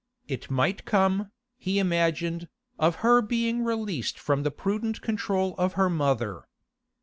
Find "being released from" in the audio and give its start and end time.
3.21-4.41